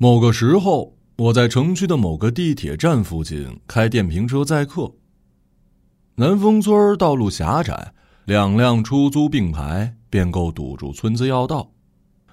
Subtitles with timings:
[0.00, 4.92] 某个时候，我在城区的某个地铁站附近开电瓶车载客。
[6.14, 7.92] 南风村道路狭窄，
[8.24, 11.72] 两辆出租并排便够堵住村子要道。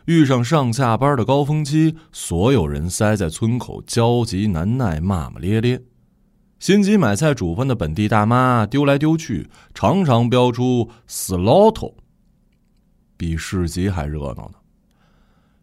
[0.05, 5.81] 遇上上下班的高峰期，所有人塞在村口，焦急难耐，骂骂咧咧。
[6.59, 11.95] 心急买菜煮饭的本地大妈丢来丢去，常常飙出 “slaughter”，
[13.17, 14.59] 比市集还热闹呢。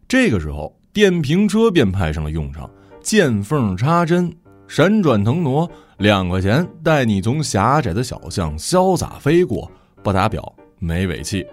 [0.05, 0.77] 这个时候。
[0.93, 2.69] 电瓶车便派上了用场，
[3.01, 4.31] 见缝插针，
[4.67, 5.67] 闪转腾挪，
[5.97, 9.71] 两块钱带你从狭窄的小巷潇洒飞过，
[10.03, 11.43] 不打表没尾气。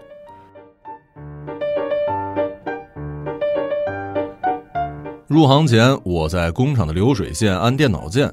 [5.26, 8.30] 入行前，我在工厂的流水线安电脑键，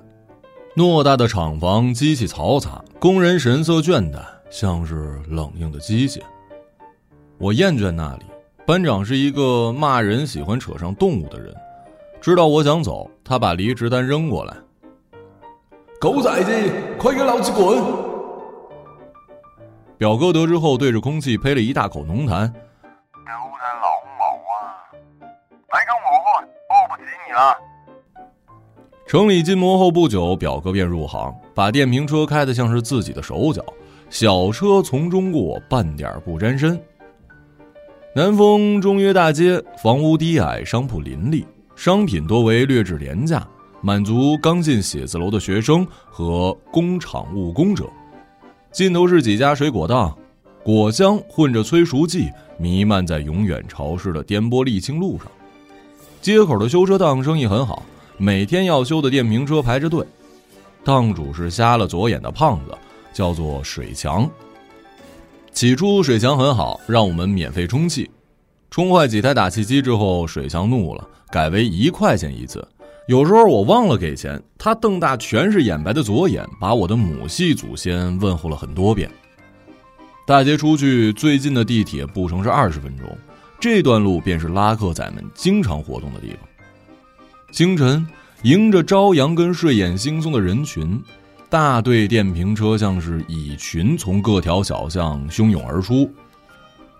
[0.76, 4.20] 偌大的厂房，机器嘈杂，工人神色倦怠，
[4.50, 6.20] 像是冷硬的机械。
[7.38, 8.26] 我厌倦那里。
[8.68, 11.56] 班长是一个骂人喜欢扯上动物的人，
[12.20, 14.54] 知道我想走，他把离职单扔过来。
[16.02, 16.52] 狗崽子，
[17.00, 17.82] 快给老子滚！
[19.98, 22.46] 表哥得知后，对着空气呸了一大口浓痰。
[22.52, 24.84] 丢他老母啊！
[25.72, 27.56] 来跟我混，对不起你了。
[29.06, 33.64] 城里禁摩后不久，表哥便入行，把电瓶车开得像是自己的手脚，
[34.10, 36.78] 小车从中过，半点不沾身。
[38.18, 43.48] 南丰中约大街，房屋低矮，商铺林立，商品多为劣质廉价，
[43.80, 47.86] 满足刚进写字楼的学生和工厂务工者。
[48.72, 50.18] 尽头是几家水果档，
[50.64, 55.28] 果香混着催熟剂，弥漫在永远潮湿的颠簸沥青路上。
[56.20, 57.84] 街口的修车档生意很好，
[58.18, 60.04] 每天要修的电瓶车排着队。
[60.84, 62.76] 档主是瞎了左眼的胖子，
[63.14, 64.28] 叫做水强。
[65.58, 68.08] 起初水墙很好，让我们免费充气。
[68.70, 72.64] 充坏几台打气机之后，水墙怒了，改为一块钱一次。
[73.08, 79.10] 有时候我忘了给钱，他瞪大全是眼白的左眼，把我的母系祖先问候了很多遍。
[80.28, 83.08] 大街出去最近的地铁步程是二十分钟，
[83.60, 86.40] 这段路便是拉客仔们经常活动的地方。
[87.52, 88.06] 清晨，
[88.44, 91.02] 迎着朝阳跟睡眼惺忪的人群。
[91.50, 96.12] 大队电瓶车像是蚁群从各条小巷汹涌而出，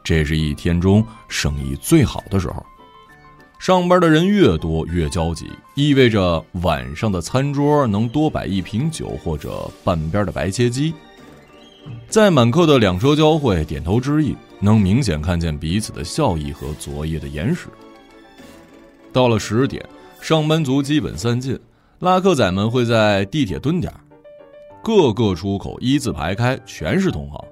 [0.02, 2.66] 这是一天中生意最好的时候。
[3.60, 10.94] 上班的人越多越焦急，意味着晚上的餐桌能多摆一瓶酒或者半边的白切鸡。
[12.08, 17.68] 在满客的两车交汇，点头之意，能明显看见彼此的笑意和昨夜的眼屎。
[19.12, 19.84] 到了十点，
[20.22, 21.60] 上班族基本散尽，
[22.00, 23.92] 拉客仔们会在地铁蹲点。
[24.88, 27.46] 各个出口一字排开，全是同行。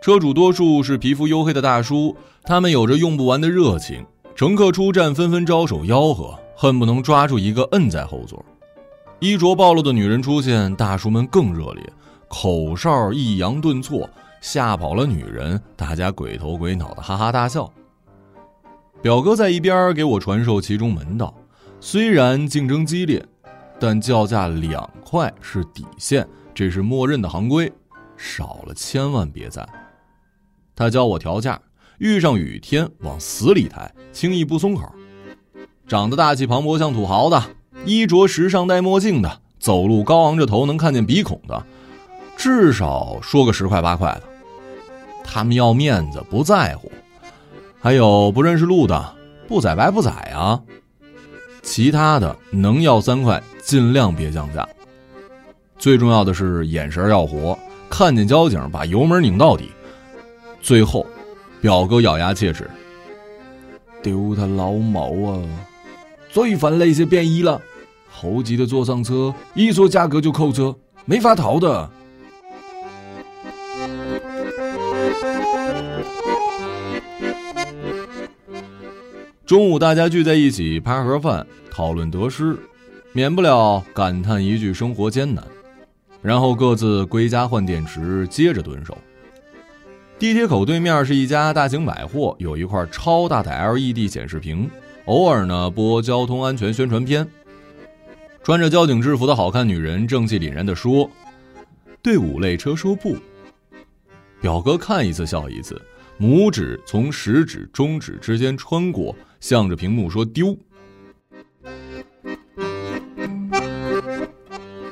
[0.00, 4.06] 车主多数是皮肤黝黑的大叔，他们有着用不完的热情。
[4.36, 8.44] 乘客出站纷纷招手吆喝，恨不能抓住一个摁在后座。
[9.18, 11.82] 衣着暴露的女人出现，大叔们更热烈，
[12.28, 14.08] 口哨抑扬顿挫，
[14.40, 17.68] 吓跑了女人，大家鬼头鬼脑的哈哈大笑。
[19.02, 21.34] 表哥在一边给我传授其中门道，
[21.80, 23.20] 虽然竞争激烈，
[23.80, 26.24] 但叫价两块是底线。
[26.54, 27.72] 这是默认的行规，
[28.16, 29.68] 少了千万别赞。
[30.74, 31.60] 他教我调价，
[31.98, 34.90] 遇上雨天往死里抬，轻易不松口。
[35.86, 37.42] 长得大气磅礴像土豪的，
[37.84, 41.64] 衣着时尚戴墨镜的，走路高昂着头能看见鼻孔的，
[42.36, 44.22] 至少说个十块八块的。
[45.24, 46.90] 他们要面子不在乎。
[47.80, 49.14] 还有不认识路的，
[49.48, 50.62] 不宰白不宰啊。
[51.62, 54.68] 其他的能要三块，尽量别降价。
[55.82, 57.58] 最重要的是眼神要活，
[57.90, 59.72] 看见交警把油门拧到底。
[60.60, 61.04] 最后，
[61.60, 62.70] 表哥咬牙切齿
[64.00, 65.42] ：“丢他老毛啊！
[66.30, 67.60] 最烦那些便衣了，
[68.08, 70.72] 猴急的坐上车，一说价格就扣车，
[71.04, 71.90] 没法逃的。”
[79.44, 82.56] 中午大家聚在一起拍盒饭，讨论得失，
[83.10, 85.42] 免不了感叹一句生活艰难。
[86.22, 88.96] 然后各自归家换电池，接着蹲守。
[90.18, 94.70] 地铁口对面是一家大型百货，有一块超大的 LED 显示屏，
[95.06, 97.26] 偶尔呢播交通安全宣传片。
[98.44, 101.10] 穿着交警制服的好看女人正气凛然地说
[102.02, 103.16] ：“对五类车说不。”
[104.40, 105.80] 表哥看一次笑一次，
[106.20, 110.56] 拇指从食指、中指之间穿过，向着屏幕说：“丢。”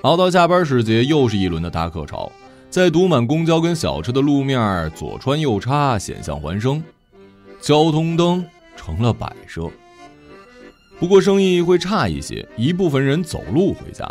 [0.03, 2.33] 熬到下班时节，又是一轮的搭客潮，
[2.71, 6.83] 在堵满公交跟小车的路面左穿右插，险象环生，
[7.61, 8.43] 交通灯
[8.75, 9.69] 成了摆设。
[10.99, 14.11] 不过生意会差一些，一部分人走路回家。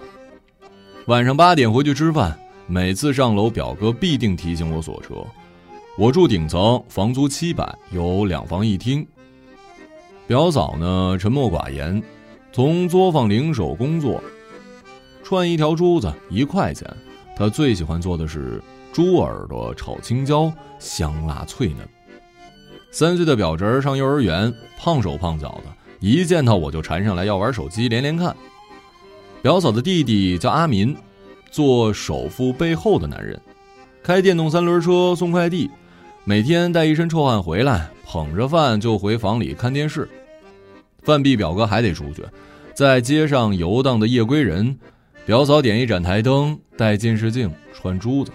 [1.08, 2.38] 晚上八点回去吃饭，
[2.68, 5.16] 每次上楼，表哥必定提醒我锁车。
[5.98, 9.06] 我住顶层，房租七百，有两房一厅。
[10.28, 12.02] 表嫂呢，沉默寡言，
[12.52, 14.24] 从作坊零手工作，
[15.30, 16.92] 串一条珠子一块钱。
[17.38, 18.60] 他最喜欢做的是
[18.92, 21.88] 猪耳朵炒青椒，香辣脆嫩。
[22.90, 28.36] 三岁的表侄儿上幼儿园，胖手胖脚的，一见到我就缠上来要玩手机，连连看。
[29.44, 30.98] 表嫂的弟弟叫阿民，
[31.52, 33.40] 做首富背后的男人，
[34.02, 35.70] 开电动三轮车送快递。
[36.24, 40.10] 每天带一身臭汗回来，捧着饭就回房里看电视。
[41.04, 42.26] 饭毕，表哥还得出去，
[42.74, 44.76] 在街上游荡的夜归人。
[45.26, 48.32] 表嫂点一盏台灯，戴近视镜，穿珠子。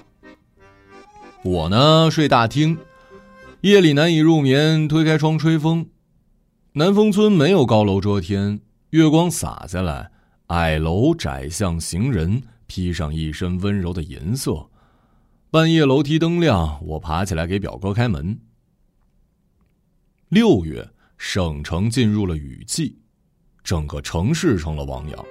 [1.43, 2.79] 我呢，睡大厅，
[3.63, 5.87] 夜里难以入眠，推开窗吹风。
[6.75, 8.61] 南风村没有高楼遮天，
[8.91, 10.11] 月光洒下来，
[10.49, 14.69] 矮楼窄巷，行人披上一身温柔的银色。
[15.51, 18.39] 半夜楼梯灯亮，我爬起来给表哥开门。
[20.29, 20.89] 六月，
[21.19, 22.99] 省城进入了雨季，
[23.63, 25.25] 整个城市成了汪洋，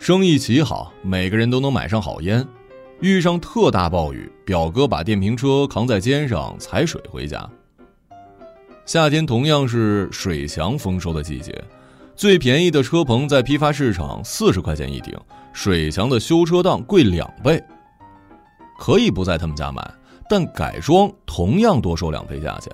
[0.00, 2.44] 生意极好，每个人都能买上好烟。
[3.00, 7.46] 遇上特大暴雨，表哥把电瓶车扛在肩上踩水回家。
[8.86, 11.62] 夏天同样是水墙丰收的季节，
[12.16, 15.14] 最便宜的车棚在批发市场四十块钱一顶，
[15.52, 17.62] 水墙的修车档贵两倍。
[18.78, 19.86] 可以不在他们家买，
[20.30, 22.72] 但改装同样多收两倍价钱。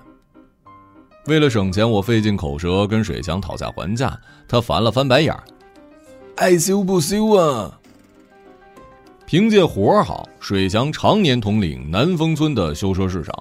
[1.26, 5.42] 为了省钱，我费尽口舌跟水墙讨价还价，他烦了翻白眼儿
[6.36, 7.80] ：“爱修不修啊？”
[9.26, 13.34] 凭借活儿好，水祥常年统领南丰村的修车市场。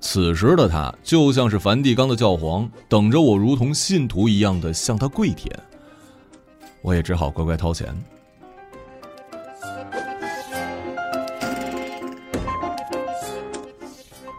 [0.00, 5.56] 此时的他就像是梵蒂冈的教皇，等着我如同信徒一样的向他跪舔。
[6.80, 7.96] 我也只好乖乖掏钱。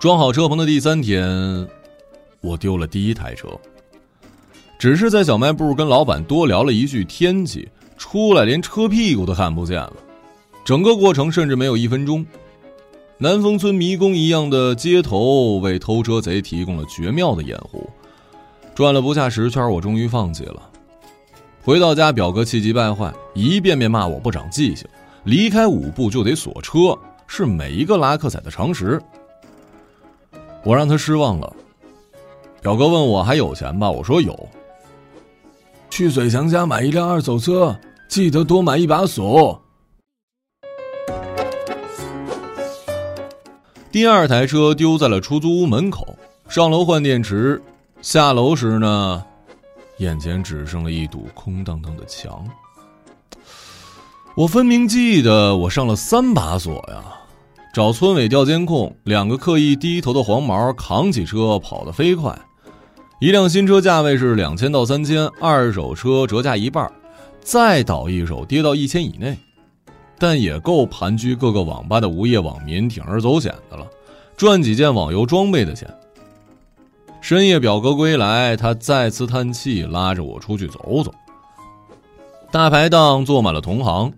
[0.01, 1.25] 装好车棚的第三天，
[2.41, 3.47] 我丢了第一台车。
[4.83, 9.93] 只是在小卖部跟老板多聊了一句天气，出来连车屁股都看不见了。
[10.65, 12.25] 整个过程甚至没有一分钟。
[13.17, 17.89] 南丰村迷宫一样的街头为偷车贼提供了绝妙的掩护。
[18.75, 20.61] 转了不下十圈，我终于放弃了。
[21.63, 24.85] 回到家，表哥气急败坏，一遍遍骂我不长记性，
[25.23, 29.01] 离开五步就得锁车，是每一个拉客仔的常识。
[30.61, 31.55] 我让他失望了。
[32.61, 34.37] 表哥问我还有钱吧，我说有。
[35.95, 39.61] 去水强家买一辆二手车，记得多买一把锁。
[43.91, 46.17] 第二台车丢在了出租屋门口，
[46.49, 47.61] 上楼换电池，
[48.01, 49.23] 下楼时呢，
[49.97, 52.43] 眼前只剩了一堵空荡荡的墙。
[54.35, 57.03] 我分明记得我上了三把锁呀。
[57.71, 62.35] 找村委调监控，两个刻意低头的黄毛扛起车跑得飞快。
[63.19, 66.91] 一辆新车价位是两千到三千，二手车折价一半，
[67.41, 69.37] 再倒一手跌到一千以内，
[70.17, 73.87] 但也够盘踞各个网吧的无业网民铤而走险的了，
[74.35, 75.87] 赚几件网游装备的钱。
[77.21, 81.13] 深夜表哥归来，他再次叹气，拉着我出去走走。
[82.51, 84.11] 大排档坐满了同行。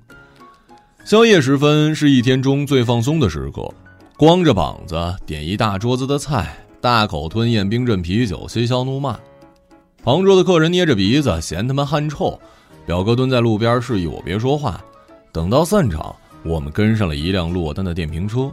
[1.03, 3.71] 宵夜时分是一天中最放松的时刻，
[4.17, 9.19] 光着膀子点一大桌子的菜，大口吞咽冰镇啤酒，嬉笑怒骂。
[10.03, 12.39] 旁桌的客人捏着鼻子嫌他们汗臭，
[12.85, 14.79] 表哥蹲在路边示意我别说话。
[15.31, 18.51] 等到散场，我们跟上了一辆落单的电瓶车。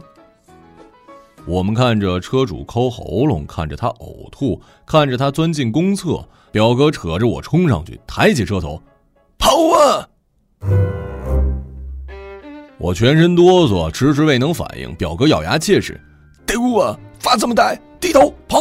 [1.45, 8.81] 我们看着车主抠喉咙，看着他呕吐，看着他钻进公厕，表哥扯着我冲上去，抬起车头，
[9.37, 10.09] 跑啊！
[12.79, 14.91] 我全身哆嗦，迟迟未能反应。
[14.95, 16.01] 表哥咬牙切齿
[16.47, 16.97] ：“丢啊！
[17.19, 18.59] 发这么呆，低头跑！”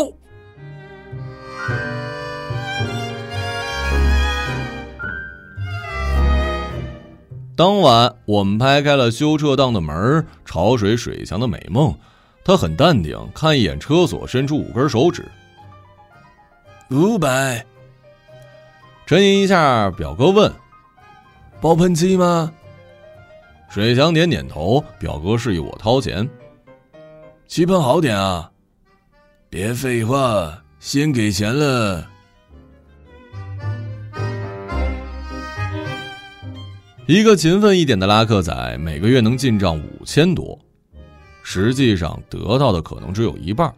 [7.56, 11.92] 当晚，我们拍开了修车档的门，潮水水墙的美梦。
[12.44, 15.28] 他很淡定，看一眼车锁，伸出五根手指
[16.90, 17.66] ：“五百。”
[19.06, 20.52] 沉吟一下，表哥问
[21.60, 22.52] ：“包喷漆吗？”
[23.68, 26.28] 水强点点头，表哥示意我掏钱。
[27.48, 28.51] 漆喷好点啊！
[29.52, 32.08] 别废话，先给钱了。
[37.06, 40.58] 一个勤奋一点的拉客仔，每个月能进账五千多，
[41.42, 43.70] 实际上得到的可能只有一半。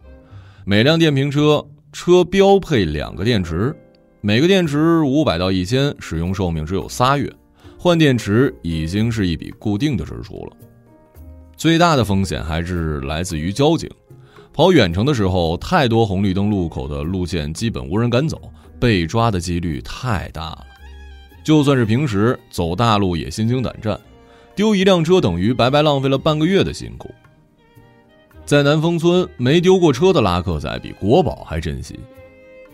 [0.63, 3.75] 每辆电瓶车车标配两个电池，
[4.21, 7.29] 每个电池五百到一千，使用寿命只有仨月，
[7.77, 10.55] 换电池已经是一笔固定的支出了。
[11.57, 13.89] 最大的风险还是来自于交警，
[14.55, 18.41] 跑远程的时候，太多红绿灯路口的路线基本无人敢走，
[18.79, 20.65] 被抓的几率太大了。
[21.43, 23.99] 就算是平时走大路也心惊胆战，
[24.55, 27.13] 丢一辆车等于白白浪费了半个月的辛苦。
[28.45, 31.99] 在南丰村，没丢过车的拉客仔比国宝还珍惜。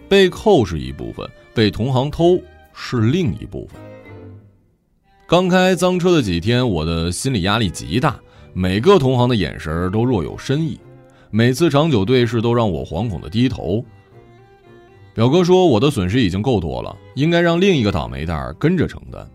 [0.07, 2.39] 被扣是一部分，被同行偷
[2.75, 3.81] 是另一部分。
[5.25, 8.19] 刚开赃车的几天，我的心理压力极大，
[8.53, 10.79] 每个同行的眼神都若有深意，
[11.33, 13.83] 每次长久对视都让我惶恐的低头。
[15.13, 19.25] 表哥说我的损失已经够多了，应该让另一个倒霉蛋跟着承担。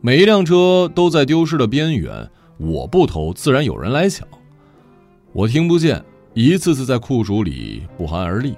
[0.00, 4.26] 每一辆车都在丢失的边缘，我不偷，自然有人来抢。
[5.32, 6.00] 我听不见，
[6.34, 8.54] 一次次在酷暑里不寒而栗。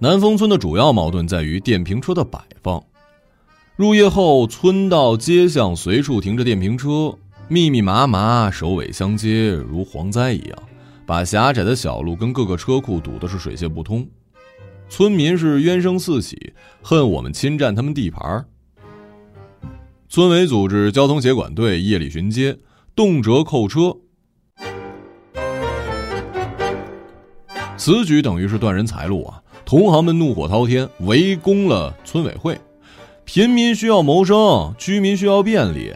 [0.00, 2.82] 南丰村的主要矛盾在于电瓶车的摆放。
[3.76, 7.14] 入夜后，村道、街巷随处停着电瓶车，
[7.46, 10.58] 密密麻麻，首尾相接，如蝗灾一样，
[11.04, 14.08] 把狭窄的小路跟各个车库堵得是水泄不通。
[14.88, 18.46] 村民是冤声四起，恨我们侵占他们地盘儿。
[20.08, 22.56] 村委组织交通协管队夜里巡街，
[22.94, 23.94] 动辄扣车，
[27.76, 29.42] 此举等于是断人财路啊！
[29.66, 32.58] 同行们怒火滔天，围攻了村委会。
[33.26, 35.92] 贫民需要谋生，居民需要便利，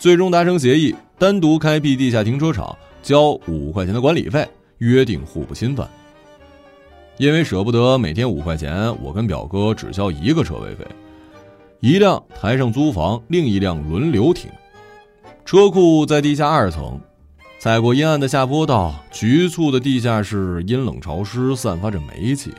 [0.00, 4.46] 最终达成协议，单独开辟地下停车场，交五块钱的管理费，
[4.78, 5.88] 约定互不侵犯。
[7.18, 10.84] 因为舍不得每天五块钱，我跟表哥只交一个车位费，
[11.78, 14.50] 一辆台上租房，另一辆轮流停。
[15.44, 17.00] 车库在地下二层。
[17.60, 22.52] 踩过阴暗的下坡道，局促的地下室阴冷潮湿，散发着煤气。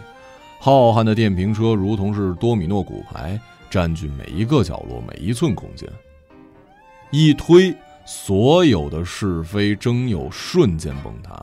[0.62, 3.40] 浩瀚的电瓶车如同是多米诺骨牌，
[3.70, 5.88] 占据每一个角落，每一寸空间。
[7.12, 7.74] 一推，
[8.06, 11.34] 所有的是非争拗瞬间崩塌。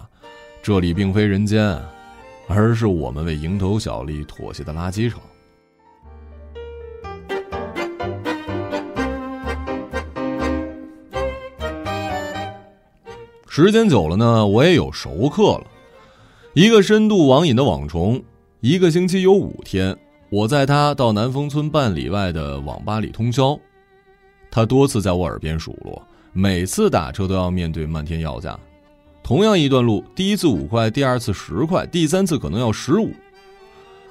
[0.62, 1.82] 这里并非人间，
[2.46, 5.18] 而是我们为蝇头小利妥协的垃圾场。
[13.48, 15.66] 时间久了呢，我也有熟客了。
[16.52, 18.22] 一个深度网瘾的网虫，
[18.60, 19.94] 一个星期有五天，
[20.30, 23.58] 我在他到南丰村半里外的网吧里通宵。
[24.50, 28.58] 他多次在我耳边数落，每次打车都要面对漫天要价。
[29.22, 33.12] 同样一段路，第一次五块，第二次十块，第三次可能要十五。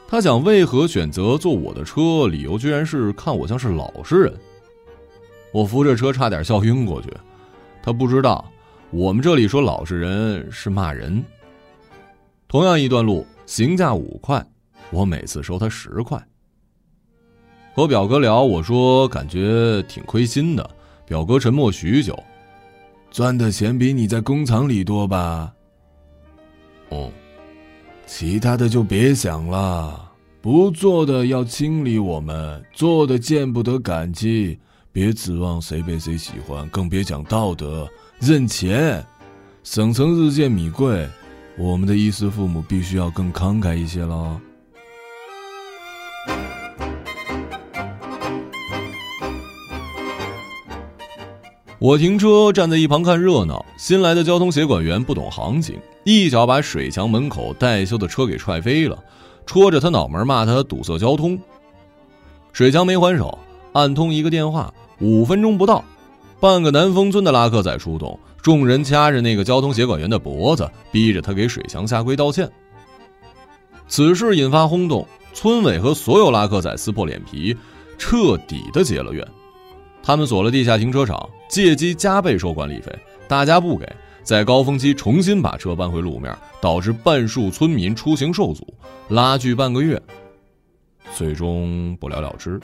[0.08, 4.32] 他想为何选择坐我的车，理由居然是看我像是老实人。
[5.52, 7.10] 我扶着车差点笑晕过去。
[7.82, 8.46] 他不知道。
[8.92, 11.22] 我们这里说老实人是骂人。
[12.48, 14.46] 同样一段路，行价五块，
[14.92, 16.22] 我每次收他十块。
[17.74, 20.70] 和表哥聊，我说感觉挺亏心的。
[21.06, 22.18] 表哥沉默许久，
[23.12, 25.54] 赚的钱比你在工厂里多吧？
[26.90, 27.12] 哦，
[28.08, 30.12] 其他的就别想了。
[30.42, 34.60] 不做的要清理我们，做的见不得感激，
[34.92, 37.88] 别指望谁被谁喜欢，更别讲道德。
[38.20, 39.06] 认钱，
[39.64, 41.08] 省城日渐米贵，
[41.58, 44.38] 我们的衣食父母必须要更慷慨一些喽。
[51.80, 59.02] 我停车站在一旁看热闹，新来的交通协管员不懂行情，一脚把水墙门口待修的车给踹飞了，
[59.46, 61.40] 戳着他脑门骂他堵塞交通。
[62.52, 63.38] 水墙没还手，
[63.74, 65.84] 按通一个电话，五分钟不到。
[66.40, 72.48] 半个南丰村的拉客仔出动，众人掐着那个交通协管员的脖子，逼着他给水墙下跪道歉。
[73.88, 77.58] 此事引发轰动，村委和所有拉客仔撕破脸皮，
[77.98, 79.28] 彻底的结了怨。
[80.04, 82.96] 他们锁了地下停车场，借机加倍收管理费，
[83.28, 88.72] 大家不给，在高峰期重新把车搬回路面，导致半数村民出行受阻，
[89.08, 90.00] 拉锯半个月，
[91.16, 92.62] 最终不了了之。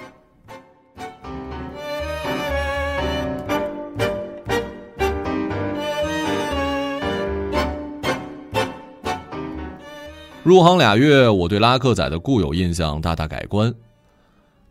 [10.44, 13.72] 入行俩月，我对拉客仔的固有印象大大改观。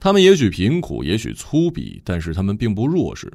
[0.00, 3.32] 他们也许贫苦，也许粗鄙，但是他们并不弱势。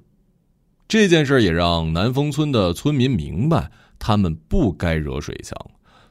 [0.85, 5.57] 这件事也让南丰村的村民明白，他们不该惹水枪。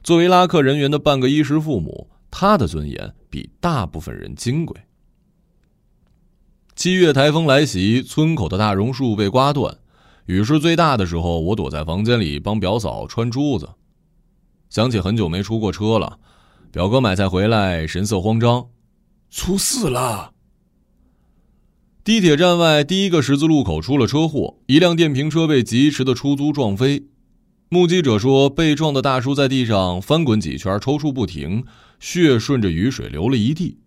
[0.01, 4.75] 作为拉客人员的半个衣食父母，他的尊严比大部分人金贵。
[6.75, 9.77] 七月台风来袭，村口的大榕树被刮断，
[10.25, 13.69] 雨势最大的时候，我躲在房间里帮表嫂穿珠子。
[14.69, 16.19] 想起很久没出过车了，
[16.71, 18.67] 表哥买菜回来，神色慌张
[19.31, 20.31] ：“出事了！”
[22.03, 27.07] 地铁站外第一个十字路口出了车祸，一辆电瓶车被疾驰的出租撞飞。
[27.69, 31.65] 目击者说，被撞的大叔在地上翻滚几圈，抽搐不停，
[31.99, 33.79] 血顺着雨水流了一地。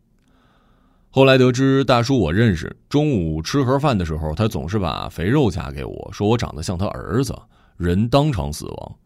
[1.11, 7.35] 后来得知，大叔我认识，中午吃盒饭的时候，他总是把肥肉夹给我，说我长得像他儿子，
[7.77, 8.97] 人当场死亡。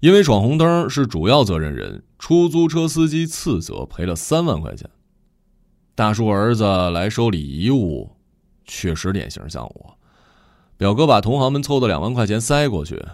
[0.00, 4.88] 因为闯红灯是主要责任人，出租车司机次责，赔了三万块钱。
[5.94, 8.16] 大叔儿子来收礼遗物，
[8.64, 9.98] 确实脸型像我。
[10.76, 13.04] 表哥把同行们凑的两万块钱塞过去，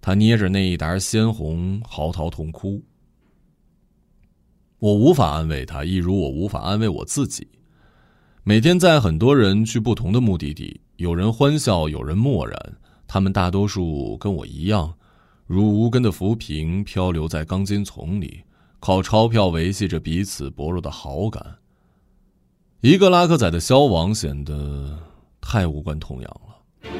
[0.00, 2.82] 他捏着那一沓鲜红，嚎啕痛哭。
[4.78, 7.46] 我无法安慰他，一如我无法安慰我自己。
[8.42, 12.58] 每天载很多人去不同的目的地，有人欢笑，有人漠然。
[13.06, 14.94] 他们大多数跟我一样，
[15.52, 18.40] 如无根的浮萍漂流在钢筋丛里，
[18.78, 21.44] 靠钞票维系着彼此薄弱的好感。
[22.82, 24.96] 一个拉客仔的消亡显得
[25.40, 26.90] 太无关痛痒了。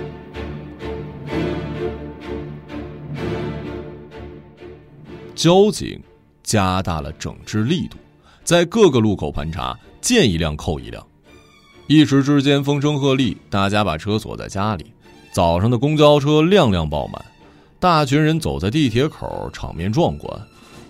[5.36, 6.02] 交警
[6.42, 7.98] 加大了整治力度，
[8.42, 11.06] 在各个路口盘查，见一辆扣一辆。
[11.86, 14.86] 一时之间，风声鹤唳，大家把车锁在家里。
[15.30, 17.24] 早上的公交车辆辆爆满，
[17.80, 20.30] 大群人走在地铁口，场面壮观。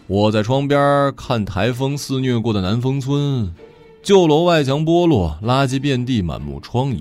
[0.09, 3.55] 我在窗边看台风肆虐过的南风村，
[4.03, 7.01] 旧楼外墙剥落，垃圾遍地，满目疮痍。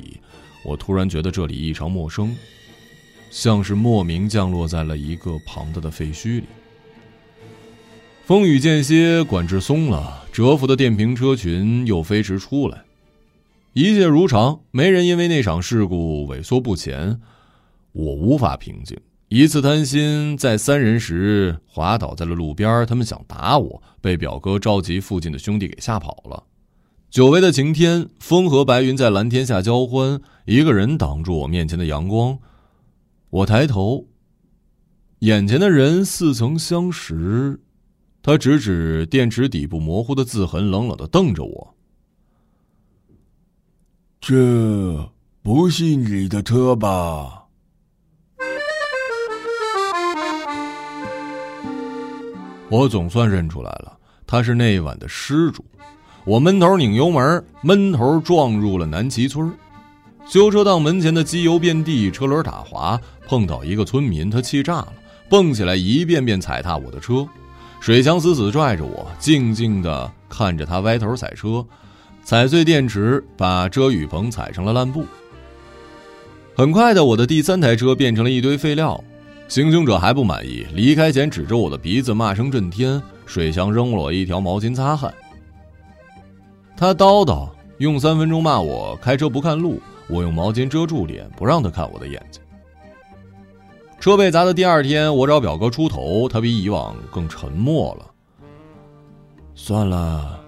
[0.64, 2.36] 我突然觉得这里异常陌生，
[3.32, 6.44] 像是莫名降落在了一个庞大的废墟里。
[8.26, 12.84] 风雨间歇，管制松了，蛰伏的电瓶车群又飞驰出来。
[13.74, 17.20] 一切如常，没人因为那场事故萎缩不前。
[17.92, 18.96] 我无法平静。
[19.30, 26.46] 一次贪心，在三人时滑倒在了路边，他们想打我，被表哥召集附近的兄弟给吓跑了。
[27.12, 32.40] 久违的晴天，风和白云在蓝天下交欢，一个人挡住我面前的阳光。
[33.30, 34.08] 我抬头，
[35.20, 37.60] 眼前的人似曾相识。
[38.24, 41.76] 他指指电池底部模糊的字痕，冷冷的瞪着我。
[44.20, 45.12] 这
[45.44, 47.39] 不是你的车吧？
[52.70, 55.66] 我总算认出来了，他是那一晚的失主。
[56.24, 59.52] 我闷头拧油门，闷头撞入了南齐村。
[60.28, 64.94] 修车档门前的机油遍地，车轮打滑，碰到一个村民，他气炸了，
[65.28, 67.28] 蹦起来一遍遍踩踏我的车。
[67.80, 71.66] 水枪死死拽着我，静静的看着他歪头踩车。
[72.24, 75.04] 踩碎电池，把遮雨棚踩成了烂布。
[76.56, 79.04] 很快的，我的第三台车变成了一堆废料。
[79.50, 83.02] 行凶者还不满意，离开前指着我的鼻子骂声震天。
[83.26, 85.14] 水枪扔了我一条毛巾擦汗。
[86.78, 89.82] 他叨叨，用三分钟骂我开车不看路。
[90.08, 92.42] 我用毛巾遮住脸，不让他看我的眼睛。
[94.00, 98.06] 车被砸的第二天，我找表哥出头，他比以往更沉默了。
[99.54, 100.40] 算了。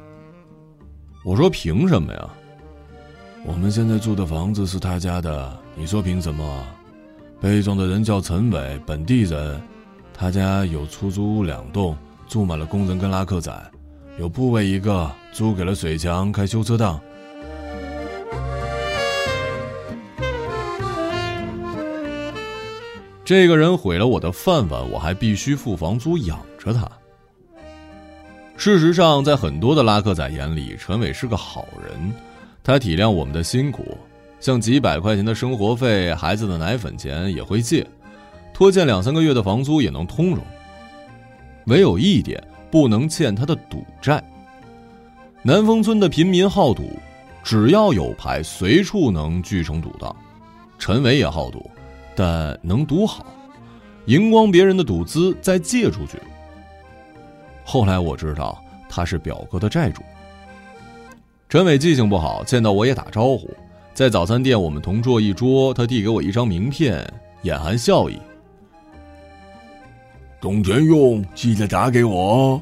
[1.24, 2.30] 我说：“凭什么呀？
[3.46, 6.66] 我们现在住的房子是他家的，你说凭什么？
[7.42, 9.60] 被撞的人叫陈伟，本地人，
[10.14, 13.52] 他家有出租屋两栋，住满了工人跟拉客仔，
[14.20, 17.02] 有部位一个租给了水强开修车档。
[23.26, 26.88] 这个人毁了我的饭碗，我还必须付房租养着他。”
[28.56, 32.14] 事实上，在很多的拉客仔眼里，陈伟是个好人。
[32.64, 33.98] 他体谅我们的辛苦，
[34.42, 37.86] 像几百块钱的生活费、孩子的奶粉钱也会借，
[38.52, 40.44] 拖欠两三个月的房租也能通融。
[41.68, 44.22] 唯有一点，不能欠他的赌债。
[45.44, 46.92] 南丰村的贫民好赌，
[47.44, 50.16] 只要有牌，随处能聚成赌档。
[50.80, 51.70] 陈伟也好赌，
[52.16, 53.24] 但能赌好，
[54.06, 56.20] 赢光别人的赌资，再借出去。
[57.64, 60.02] 后来我知道他是表哥的债主。
[61.48, 63.48] 陈伟记性不好，见到我也打招呼。
[63.94, 67.06] 在早餐店，我们同坐一桌，他递给我一张名片，
[67.44, 68.18] 眼含笑意。
[70.40, 72.62] 懂钱用，记得打给我。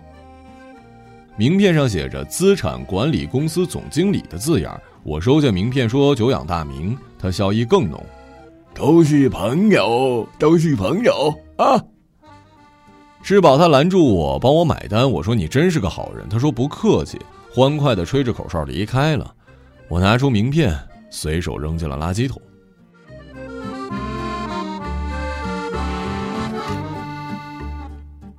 [1.38, 4.78] 名片上写着“资产管理公司总经理”的字样。
[5.04, 8.04] 我收下名片，说：“久仰大名。”他笑意更浓。
[8.74, 11.82] 都是朋友，都是朋友啊。
[13.24, 15.10] 吃饱，他拦住我，帮我买单。
[15.10, 17.18] 我说：“你真是个好人。”他说：“不客气。”
[17.54, 19.34] 欢快的吹着口哨离开了。
[19.88, 20.78] 我拿出名片，
[21.10, 22.41] 随手扔进了垃圾桶。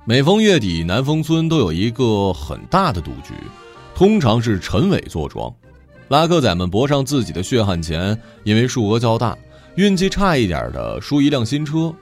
[0.03, 3.33] 每逢月底，南丰村都有一个很大的赌局，
[3.95, 5.53] 通常是陈伟坐庄，
[6.09, 8.19] 拉客仔们搏上自己的血汗钱。
[8.43, 9.37] 因为数额较大，
[9.75, 11.93] 运气差一点的输一辆新车，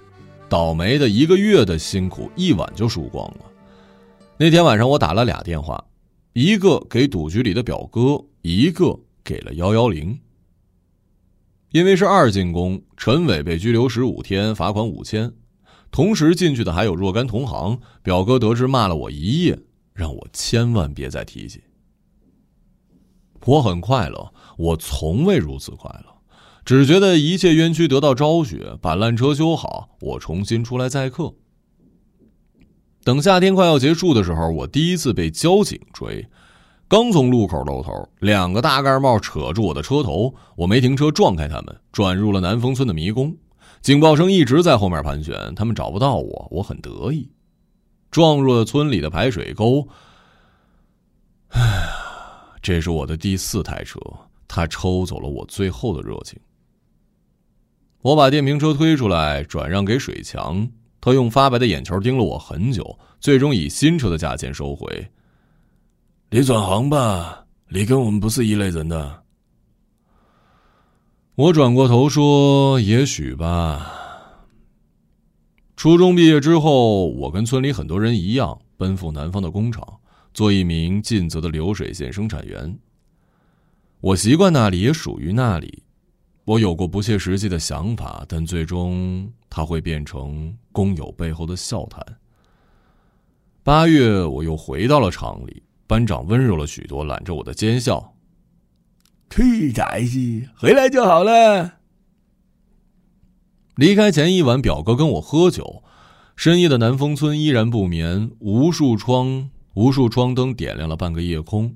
[0.47, 3.41] 倒霉的一个月的辛苦一晚就输光了。
[4.37, 5.83] 那天晚上，我打了俩电话，
[6.33, 10.17] 一个给赌局里的表哥，一个给了幺幺零。
[11.71, 15.31] 因为是二进宫，陈伟被拘留十五天，罚款五千。
[15.91, 19.59] 同时进去的还有若干同行，表哥得知骂了我一夜，
[19.93, 21.61] 让我千万别再提起。
[23.45, 26.13] 我很快乐，我从未如此快乐，
[26.65, 31.33] 只觉得一切冤屈得到昭雪，把烂车修好，我重新出来载客。
[33.03, 36.27] 等夏天快要结束的时候，我第一次被交警追，
[36.89, 43.37] 刚从路口露头，两个大盖帽扯住我的车头，我没停车，撞开他们，转入了南风村的迷宫。
[43.79, 47.29] 警报声一直在后面盘旋，他们找不到我，我很得意。
[48.09, 49.87] 撞入了村里的排水沟。
[51.49, 51.87] 哎，
[52.59, 53.99] 这是我的第四台车，
[54.47, 56.39] 他抽走了我最后的热情。
[58.01, 60.67] 我把电瓶车推出来，转让给水强，
[60.99, 65.07] 他用发白的眼球盯了我很久，最终以新车的价钱收回。
[66.31, 69.23] 你转行吧，你跟我们不是一类人的。
[71.33, 73.91] 我转过头说：“也许吧。”
[75.75, 79.83] 初中毕业之后，我跟村里很多人一样，奔赴南方的工厂，
[80.31, 82.77] 做一名尽责的流水线生产员。
[83.99, 85.81] 我习惯那里，也属于那里。
[86.45, 92.05] 我有过不切实际的想法，但最终它会变成工友背后的笑谈。
[93.63, 98.13] 八月，我又回到了厂里，班长温柔了许多，揽着我的肩笑。
[99.31, 101.79] 去仔是回来就好了。
[103.75, 105.81] 离开前一晚，表哥跟我喝酒，
[106.35, 111.75] 深夜的南风村依然不眠，无数窗、无数窗灯点亮了半个夜空。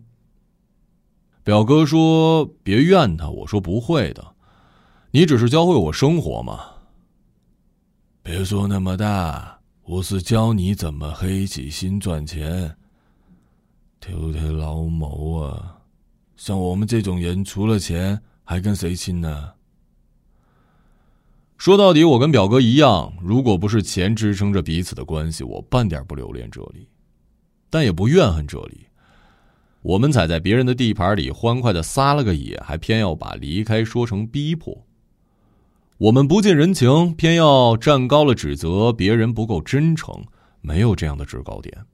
[1.44, 4.36] 表哥说：“别怨他。”我说：“不会的，
[5.10, 6.60] 你只是教会我生活嘛。”
[8.22, 12.78] 别说那么大，我是教你怎么黑起心赚钱。
[14.06, 15.78] 偷偷老毛啊！
[16.36, 19.54] 像我们这种人，除了钱，还跟谁亲呢？
[21.58, 26.90] 说到底，我跟表哥一样，如果不是钱支撑着彼此的关系，我半点不留恋这里，
[27.70, 28.88] 但也不怨恨这里。
[29.82, 34.86] 我们踩在别人的地盘里，欢快的撒了个野，还偏要把离开说成逼迫。
[35.98, 40.22] 我们不近人情，偏要站高了指责别人不够真诚，
[40.60, 41.86] 没有这样的制高点。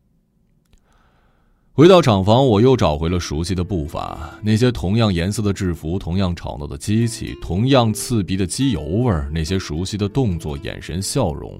[1.71, 4.37] 回到厂房，我又找回了熟悉的步伐。
[4.41, 11.57] 那些同样颜色的制服，同样吵闹的机器，同样刺鼻的机油味儿，那些熟悉的动作、眼神、笑容，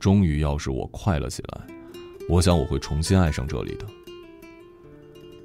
[0.00, 1.60] 终于要使我快乐起来。
[2.28, 3.86] 我想我会重新爱上这里的。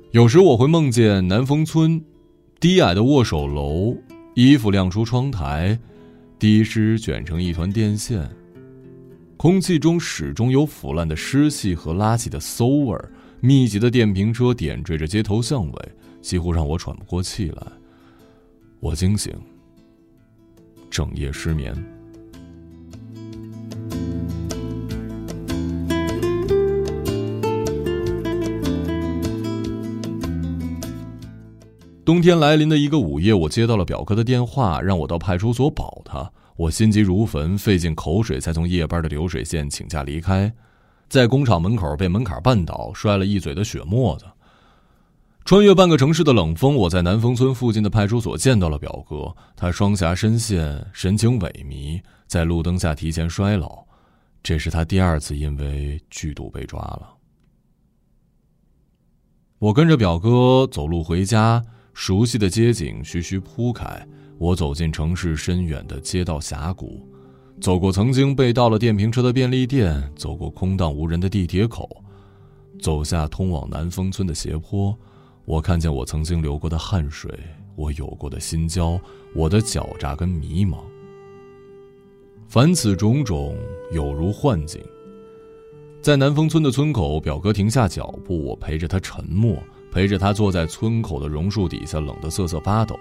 [0.10, 2.01] 有时我会梦见南风村，
[2.60, 3.95] 低矮的握手楼，
[4.34, 5.78] 衣服晾出窗台，
[6.39, 8.28] 滴湿卷成一团电线，
[9.38, 13.12] 空气中始终有腐烂的湿气和垃圾的馊味儿。
[13.45, 17.62] 密集的电瓶车点缀着街头巷尾，几乎让我喘不过气来。
[18.79, 19.31] 我惊醒，
[20.89, 21.75] 整夜失眠。
[32.03, 36.31] 冬天来临的一个午夜，我接到了表哥的电话，让我到派出所保他。
[36.55, 40.51] 我心急如焚，费尽口水才从夜班的流水线请假离开。
[41.08, 44.26] 在工厂门口被门槛绊倒，摔了一嘴的血沫子。
[45.46, 49.36] 穿越半个城市的冷风，我在南风村附近的派出所见到了表哥。
[49.56, 53.86] 他双颊深陷，神情萎靡，在路灯下提前衰老。
[54.41, 57.10] 这是他第二次因为剧毒被抓了。
[59.60, 61.63] 我跟着表哥走路回家，
[61.94, 64.06] 熟悉的街景徐徐铺开。
[64.38, 67.08] 我走进城市深远的街道峡谷。
[67.62, 71.89] 走过曾经被盗了电瓶车的便利店，走过空荡无人的地铁口，
[72.82, 74.96] 走下通往南风村的斜坡，
[75.46, 77.32] 我看见我曾经流过的汗水，
[77.76, 79.00] 我有过的心焦，
[79.34, 80.78] 我的狡诈跟迷茫。
[82.48, 83.56] 凡此种种，
[83.91, 84.82] 有如幻境。
[86.02, 89.58] 在南风村的村口，表哥停下脚步，我陪着他沉默，
[89.91, 92.96] 陪着他坐在村口的榕树底下，冷得瑟瑟发抖。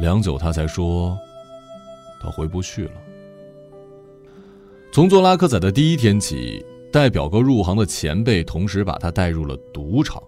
[0.00, 1.16] 良久，他才说
[2.20, 2.92] ：“他回不去了。”
[4.92, 10.20] 从做拉客仔的第一天起，带表哥入行的前辈同时把他带入了赌场。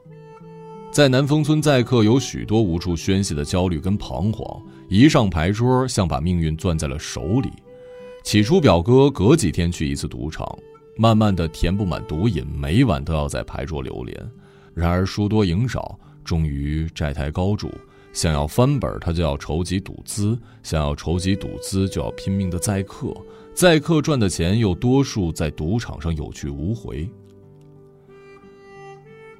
[0.92, 7.51] 在南风村载客有许多无处宣泄的焦虑跟彷徨，一上牌桌像把命运攥在了手里。
[8.22, 10.46] 起初，表哥隔几天去一次赌场，
[10.96, 14.31] 慢慢的填不满毒瘾，每晚都要在牌桌流连。
[14.75, 17.68] 然而输多赢少，终于债台高筑。
[18.12, 23.12] 想要翻本，他就要筹集赌资；想要筹集赌资，就要拼命的载客。
[23.55, 27.09] 载客赚的钱又多数在赌场上有去无回。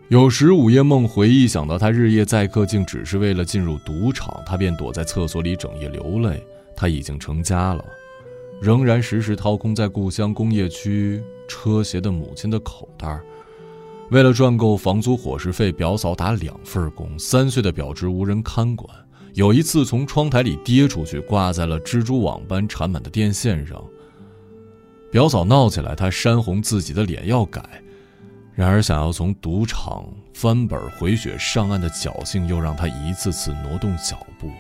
[0.09, 6.45] 有时午夜梦回忆，想到他日夜载客，竟只是为了进入赌场，他便躲在厕所里整夜流泪。
[6.77, 7.85] 他已经成家了。
[8.61, 13.21] 仍然时时掏空在故乡工业区车鞋的母亲的口袋
[14.11, 18.89] 为了赚够房租伙食费，表嫂打两份工，三岁的表侄无人看管。
[19.35, 23.83] 有一次从窗台里跌出去，挂在了蜘蛛网般缠满的电线上。
[25.13, 27.63] 表嫂闹起来，她煽红自己的脸要改，
[28.55, 34.51] 然而想要从赌场翻本回血上岸的侥幸，又让她一次次挪动脚步。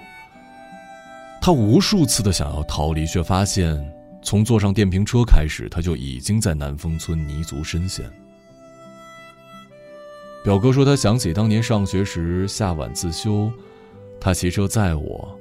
[1.40, 3.82] 他无数次的想要逃离，却发现
[4.22, 8.04] 从坐上电瓶车开始，他就已经在南风村泥足深陷。
[10.44, 13.50] 表哥说，他想起当年上学时下晚自修，
[14.20, 15.36] 他骑车载我。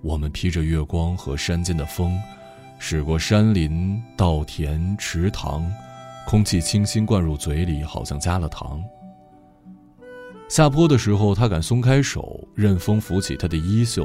[0.00, 2.18] 我们披着月光和山间的风，
[2.84, 5.64] 驶过山林、稻田、池塘，
[6.26, 8.82] 空气清新，灌入嘴里，好像加了糖。
[10.48, 14.04] 下坡的时候，他敢松开手，任风拂起他的衣袖。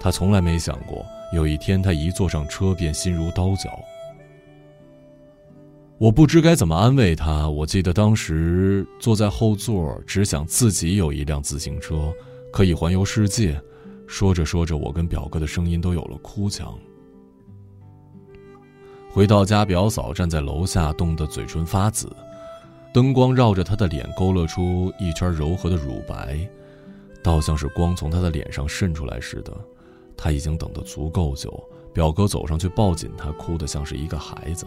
[0.00, 3.78] 他从来没想过，有一天他一坐上车便心如刀绞。
[5.98, 7.46] 我不知该怎么安慰他。
[7.50, 12.10] 我记得当时坐在后座，只想自己有一辆自行车，
[12.50, 13.60] 可以环游世界。
[14.06, 16.74] 说着说着，我跟表哥的声音都有了哭腔。
[19.16, 22.14] 回到家，表嫂站在楼下，冻得嘴唇发紫，
[22.92, 26.46] 灯光绕着她的脸勾勒出一圈柔和的乳白，
[27.22, 29.50] 倒像是光从她的脸上渗出来似的。
[30.18, 31.58] 她已经等得足够久，
[31.94, 34.66] 表哥走上去抱紧她，哭得像是一个孩子。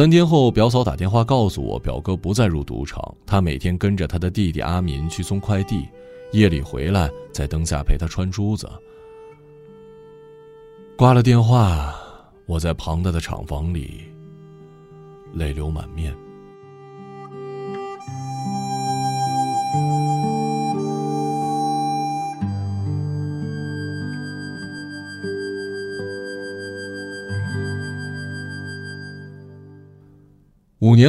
[0.00, 5.86] 三天后，表嫂打电话告诉我，表哥不再入赌场，他每天跟着他的弟弟阿民去送快递，
[6.32, 8.66] 夜里回来，在灯下陪他穿珠子。
[10.96, 11.94] 挂了电话，
[12.46, 14.04] 我在庞大的厂房里。
[15.34, 16.16] 泪流满面。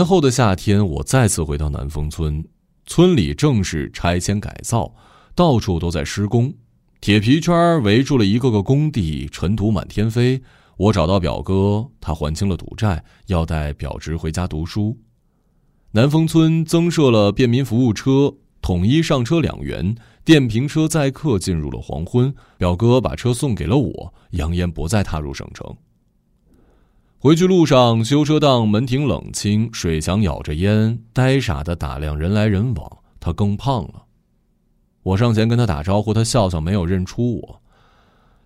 [0.01, 2.43] 年后的夏天，我再次回到南丰村，
[2.87, 4.91] 村里正是拆迁改造，
[5.35, 6.51] 到处都在施工，
[6.99, 10.41] 铁皮圈围住了一个个工地，尘土满天飞。
[10.75, 14.97] 我找到表哥，他还清了赌债，要带表侄回家读书。
[15.91, 22.33] 南丰村增设了便民服务车，统一上车两元，电瓶车载客进入了黄昏。
[22.57, 25.77] 表哥把车送给了我，扬言不再踏入省城。
[27.23, 32.97] 回去路上，修车档门庭冷清，水墙咬着烟，呆傻的打量人来人往。
[33.19, 34.05] 他更胖了，
[35.03, 37.61] 我上前跟他打招呼，他笑笑，没有认出我。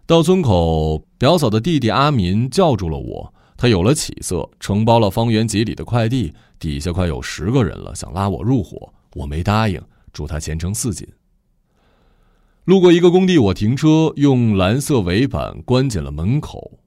[0.05, 3.33] 到村口，表嫂的弟弟阿民叫住了我。
[3.55, 11.07] 他有了起色，承包了方圆几里的快递，底下快有十个人了，想拉我入伙，我没答应，祝他前程似锦。
[12.65, 16.79] 路过一个工地，我停车，用蓝色围板关紧了门口。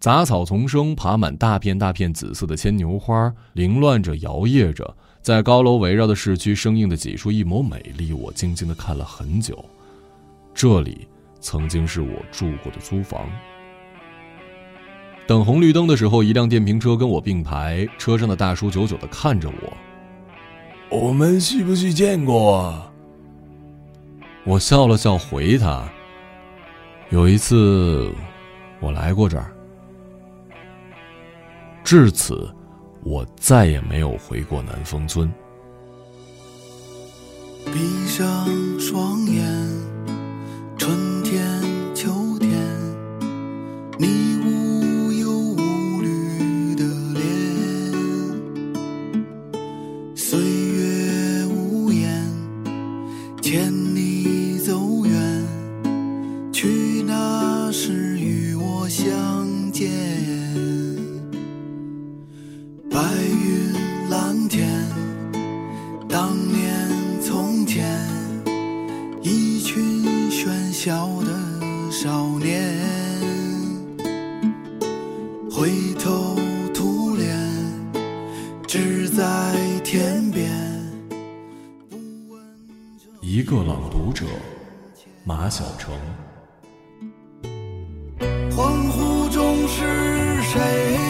[0.00, 8.12] 杂草丛生，爬满大片大片紫色的牵牛花，凌乱着，摇曳着，在高楼围绕的市区生硬的挤出一抹美丽。
[8.12, 9.64] 我静静的看了很久，
[10.54, 11.06] 这里。
[11.40, 13.20] 曾经是我住过的租房。
[15.24, 20.96] 等红绿灯的时候，一辆电瓶车跟我并排，车上的大叔久久的看着我。
[20.98, 22.90] 我们是不是见过？
[24.44, 25.88] 我笑了笑回他
[27.10, 28.12] ：“有一次，
[28.80, 29.52] 我来过这儿。
[31.88, 32.46] 至此，
[33.02, 35.26] 我再也没有回过南丰村。”
[37.72, 38.46] 闭上
[38.78, 39.67] 双眼。
[90.68, 91.07] 是